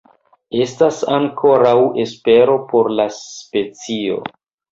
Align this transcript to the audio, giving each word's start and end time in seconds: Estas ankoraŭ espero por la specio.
Estas 0.61 1.01
ankoraŭ 1.17 1.75
espero 2.05 2.57
por 2.73 2.91
la 3.01 3.07
specio. 3.19 4.19